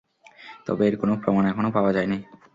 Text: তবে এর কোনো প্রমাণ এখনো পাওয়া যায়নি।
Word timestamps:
তবে 0.65 0.83
এর 0.87 0.95
কোনো 1.01 1.13
প্রমাণ 1.21 1.43
এখনো 1.51 1.69
পাওয়া 1.71 1.91
যায়নি। 1.93 2.17